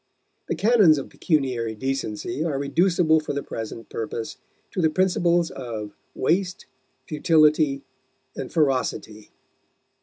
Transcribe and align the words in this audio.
The 0.47 0.55
canons 0.55 0.97
of 0.97 1.09
pecuniary 1.11 1.75
decency 1.75 2.43
are 2.43 2.57
reducible 2.57 3.19
for 3.19 3.33
the 3.33 3.43
present 3.43 3.87
purpose 3.89 4.37
to 4.71 4.81
the 4.81 4.89
principles 4.89 5.51
of 5.51 5.95
waste, 6.15 6.65
futility, 7.05 7.83
and 8.35 8.51
ferocity. 8.51 9.29